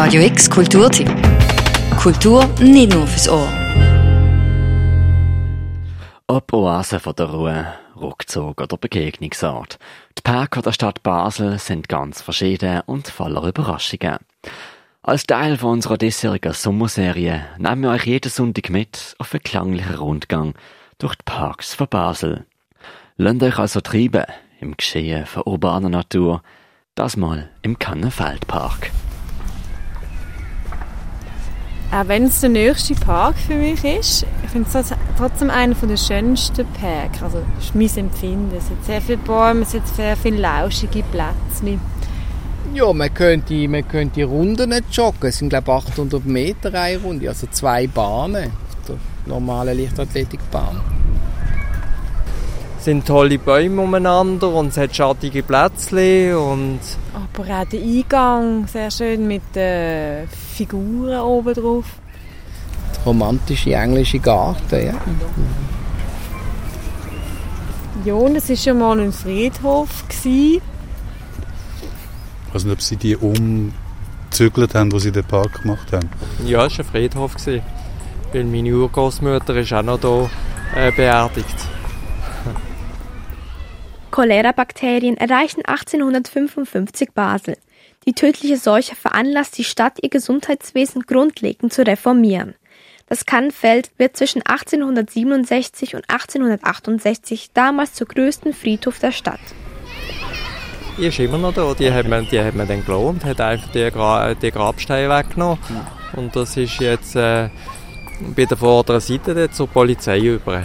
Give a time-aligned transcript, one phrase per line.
[0.00, 1.10] Radio X Kulturtipp.
[2.00, 3.48] Kultur nicht nur fürs Ohr.
[6.28, 7.66] Ob Oase von der Ruhe,
[8.00, 9.80] Rückzug oder Begegnungsort.
[10.16, 14.18] Die Parks der Stadt Basel sind ganz verschieden und voller Überraschungen.
[15.02, 19.96] Als Teil von unserer diesjährigen Sommerserie nehmen wir euch jeden Sonntag mit auf einen klanglichen
[19.96, 20.54] Rundgang
[20.98, 22.46] durch die Parks von Basel.
[23.16, 24.26] Lasst euch also treiben
[24.60, 26.44] im Geschehen von urbaner Natur,
[26.94, 28.92] das mal im Kannenfeldpark.
[31.90, 35.96] Auch wenn es der nächste Park für mich ist, ich finde es trotzdem einer der
[35.96, 37.22] schönsten Parks.
[37.22, 38.54] Also, das ist mein Empfinden.
[38.54, 41.78] Es hat sehr viele Bäume, es hat sehr viele lauschige Plätze.
[42.74, 45.30] Ja, man könnte, man könnte Runden joggen.
[45.30, 48.52] Es sind, glaube ich, 800 Meter eine Runde, also zwei Bahnen.
[48.86, 50.97] Der normale Leichtathletikbahn.
[52.78, 56.78] Es sind tolle Bäume umeinander und es hat schattige Plätze und...
[57.12, 61.86] Aber auch der Eingang sehr schön mit den Figuren oben drauf.
[62.94, 64.94] Der romantische englische Garten, ja.
[68.04, 70.04] Ja, und es war schon mal ein Friedhof.
[70.08, 70.62] Gewesen.
[72.46, 76.08] Ich weiß nicht, ob sie die umzügelt haben, wo sie den Park gemacht haben.
[76.46, 77.34] Ja, es war ein Friedhof.
[77.34, 77.62] Gewesen,
[78.32, 80.30] weil meine Urgroßmutter ist auch noch hier
[80.76, 81.67] äh, beerdigt.
[84.18, 87.56] Cholera-Bakterien erreichen 1855 Basel.
[88.04, 92.54] Die tödliche Seuche veranlasst die Stadt, ihr Gesundheitswesen grundlegend zu reformieren.
[93.08, 99.38] Das Kannfeld wird zwischen 1867 und 1868 damals zur größten Friedhof der Stadt.
[100.98, 101.72] Die ist immer noch da.
[101.74, 105.60] Die hat man, die hat man dann gelohnt, hat einfach die, Gra die Grabsteine weggenommen.
[106.16, 107.50] Und das ist jetzt äh,
[108.34, 110.64] bei der vorderen Seite zur Polizei über.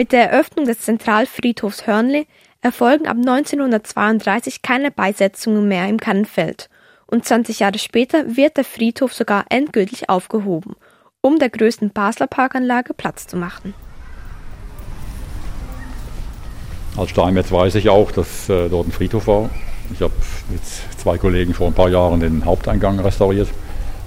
[0.00, 2.28] Mit der Eröffnung des Zentralfriedhofs Hörnli
[2.60, 6.70] erfolgen ab 1932 keine Beisetzungen mehr im Kannenfeld.
[7.08, 10.76] Und 20 Jahre später wird der Friedhof sogar endgültig aufgehoben,
[11.20, 13.74] um der größten Basler Parkanlage Platz zu machen.
[16.96, 19.50] Als Steinmetz weiß ich auch, dass äh, dort ein Friedhof war.
[19.92, 20.14] Ich habe
[20.48, 20.60] mit
[20.96, 23.48] zwei Kollegen vor ein paar Jahren den Haupteingang restauriert.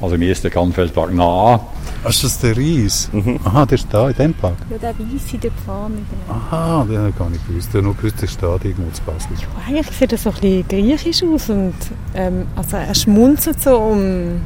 [0.01, 1.59] Also im ersten Kannfeldpark nah.
[2.03, 3.07] Ach, ist das der Ries?
[3.13, 3.39] Mhm.
[3.43, 4.55] Aha, der ist da in dem Park?
[4.71, 5.97] Ja, der Weiße, der vorne.
[6.27, 7.69] Aha, den habe ich gar nicht gewusst.
[7.69, 9.29] Ich habe nur gewusst, der steht irgendwo zu Basel.
[9.39, 11.49] Ja, eigentlich sieht er so ein bisschen griechisch aus.
[11.51, 11.75] Und,
[12.15, 14.41] ähm, also er schmunzelt so um,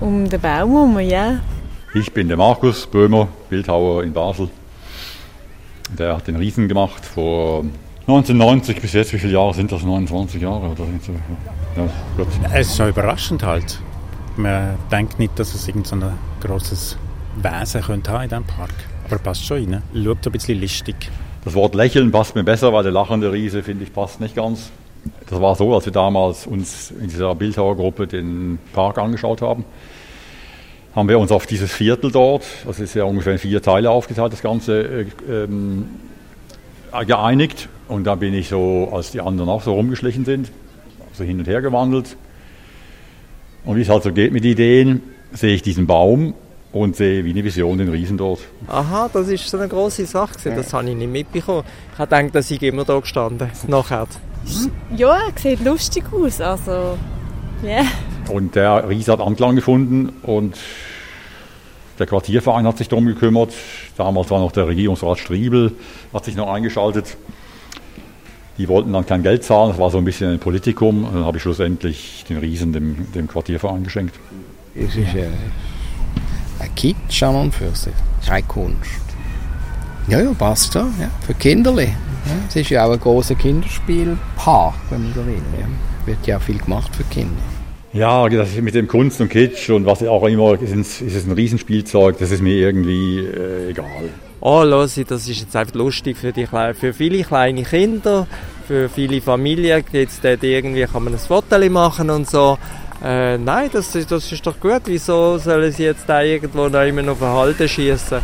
[0.00, 1.40] um den Baum herum, ja.
[1.94, 4.48] Ich bin der Markus Böhmer, Bildhauer in Basel.
[5.98, 7.64] Der hat den Riesen gemacht vor
[8.06, 9.12] 1990 bis jetzt.
[9.12, 9.82] Wie viele Jahre sind das?
[9.82, 11.12] 29 Jahre oder so?
[11.76, 12.28] Ja, gut.
[12.54, 13.80] Es ist schon überraschend halt.
[14.36, 15.96] Man denkt nicht, dass es irgend so
[16.40, 16.96] grosses
[17.36, 18.72] Wesen könnte haben in diesem Park.
[19.06, 19.82] Aber passt schon rein.
[19.94, 21.10] Schaut ein bisschen listig.
[21.44, 24.70] Das Wort lächeln passt mir besser, weil der lachende Riese, finde ich, passt nicht ganz.
[25.28, 29.64] Das war so, als wir damals uns in dieser Bildhauergruppe den Park angeschaut haben,
[30.94, 34.32] haben wir uns auf dieses Viertel dort, das ist ja ungefähr in vier Teile aufgeteilt,
[34.32, 35.86] das Ganze, ähm,
[37.06, 37.68] geeinigt.
[37.88, 40.52] Und da bin ich so, als die anderen auch so rumgeschlichen sind,
[41.12, 42.16] so hin und her gewandelt.
[43.64, 45.02] Und wie es halt so geht mit Ideen,
[45.32, 46.34] sehe ich diesen Baum
[46.72, 48.40] und sehe wie eine Vision den Riesen dort.
[48.66, 50.34] Aha, das ist so eine große Sache.
[50.34, 50.56] Gewesen.
[50.56, 51.64] Das habe ich nicht mitbekommen.
[51.92, 54.06] Ich habe gedacht, dass ich immer da gestanden nachher.
[54.96, 56.40] Ja, er sieht lustig aus.
[56.40, 56.98] Also,
[57.62, 57.84] yeah.
[58.28, 60.56] Und der Riese hat Anklang gefunden und
[61.98, 63.52] der Quartierverein hat sich darum gekümmert.
[63.96, 65.72] Damals war noch der Regierungsrat Striebel,
[66.12, 67.16] hat sich noch eingeschaltet.
[68.58, 71.04] Die wollten dann kein Geld zahlen, das war so ein bisschen ein Politikum.
[71.04, 74.14] Und dann habe ich schlussendlich den Riesen dem, dem Quartierverein geschenkt.
[74.74, 75.28] Es ist äh,
[76.58, 77.92] ein Kitsch an und für sich,
[78.26, 79.02] keine Kunst.
[80.08, 81.84] Ja, ja, passt ja, ja für Kinderle.
[81.84, 85.34] Ja, es ist ja auch ein großer Kinderspielpark, wenn man so will.
[85.58, 85.66] Ja.
[86.06, 87.40] Wird ja auch viel gemacht für Kinder.
[87.92, 92.18] Ja, das mit dem Kunst und Kitsch und was auch immer, ist, es ein Riesenspielzeug,
[92.18, 94.08] das ist mir irgendwie äh, egal.
[94.44, 98.26] Oh, los, das ist jetzt einfach lustig für, die, für viele kleine Kinder,
[98.66, 99.84] für viele Familien
[100.20, 102.58] dort irgendwie, kann man ein Foto machen und so.
[103.04, 104.82] Äh, nein, das, das ist doch gut.
[104.86, 108.18] Wieso sollen sie jetzt da irgendwo noch immer eine Halde schießen?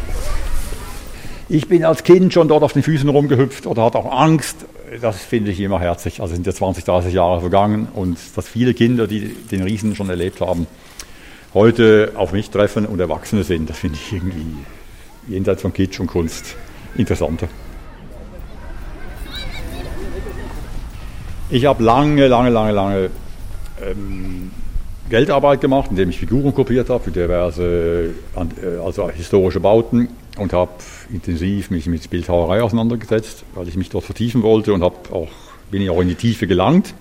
[1.49, 4.67] Ich bin als Kind schon dort auf den Füßen rumgehüpft oder hatte auch Angst.
[5.01, 6.21] Das finde ich immer herzig.
[6.21, 10.11] Also sind ja 20, 30 Jahre vergangen und dass viele Kinder, die den Riesen schon
[10.11, 10.67] erlebt haben,
[11.55, 14.45] heute auf mich treffen und Erwachsene sind, das finde ich irgendwie
[15.29, 16.57] jenseits von Kitsch und Kunst
[16.97, 17.49] interessanter.
[21.51, 23.11] Ich habe lange, lange, lange, lange
[23.83, 24.51] ähm,
[25.09, 30.73] Geldarbeit gemacht, indem ich Figuren kopiert habe für diverse äh, also historische Bauten und habe
[31.11, 35.29] intensiv mich mit Bildhauerei auseinandergesetzt, weil ich mich dort vertiefen wollte und habe auch,
[35.71, 36.95] bin ich auch in die Tiefe gelangt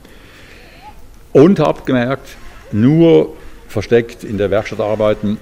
[1.33, 2.37] und habe gemerkt,
[2.71, 3.33] nur
[3.67, 5.37] versteckt in der Werkstatt arbeiten,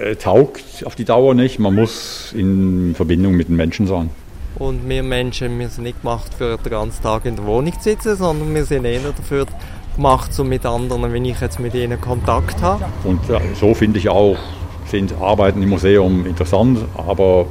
[0.00, 1.58] äh, taugt auf die Dauer nicht.
[1.58, 4.10] Man muss in Verbindung mit den Menschen sein.
[4.56, 7.80] Und wir Menschen, wir sind nicht gemacht für den ganzen Tag in der Wohnung zu
[7.90, 9.46] sitzen, sondern wir sind eher dafür
[9.94, 12.84] gemacht, so mit anderen, wenn ich jetzt mit ihnen Kontakt habe.
[13.04, 14.36] Und ja, so finde ich auch,
[14.86, 17.46] sind Arbeiten im Museum interessant, aber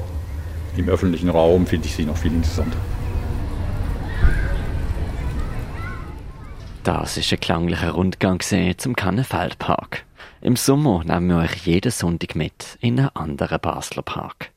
[0.75, 2.77] im öffentlichen Raum finde ich sie noch viel interessanter.
[6.83, 8.39] Das ist ein klanglicher Rundgang
[8.77, 10.06] zum Kannenfeldpark.
[10.47, 14.53] Im Sommer nehmen wir euch jeden Sonntag mit in einen anderen Basler Park.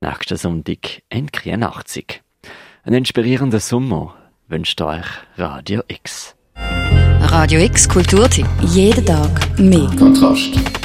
[0.00, 2.20] Nächsten Sonntag in 83.
[2.82, 4.16] Ein inspirierender Sommer
[4.48, 6.34] wünscht euch Radio X.
[6.56, 8.48] Radio X Kulturtipp.
[8.62, 9.88] Jeden Tag mehr.
[9.96, 10.81] Kontrast.